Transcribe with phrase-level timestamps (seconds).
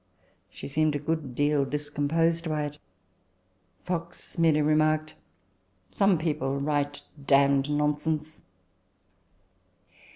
[0.49, 2.79] She seemed a good deal discomposed by it.
[3.83, 5.13] Fox merely remarked,"
[5.91, 8.41] Some people write damned nonsense."